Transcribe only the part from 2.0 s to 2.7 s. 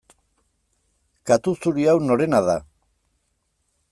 norena da?